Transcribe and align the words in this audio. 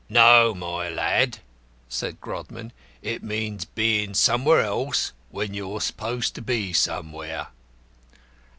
"No, 0.09 0.55
my 0.55 0.89
lad," 0.89 1.37
said 1.87 2.19
Grodman, 2.19 2.71
"it 3.03 3.21
means 3.21 3.65
being 3.65 4.15
somewhere 4.15 4.61
else 4.61 5.13
when 5.29 5.53
you're 5.53 5.79
supposed 5.79 6.33
to 6.33 6.41
be 6.41 6.73
somewhere." 6.73 7.49